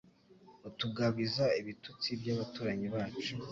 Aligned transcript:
Utugabiza 0.69 1.45
ibitutsi 1.59 2.09
by’abaturanyi 2.19 2.85
bacu 2.93 3.33